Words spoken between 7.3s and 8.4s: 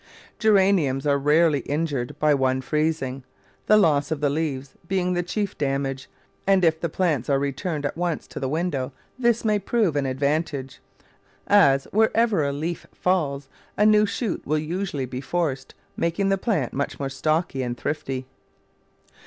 returned at once to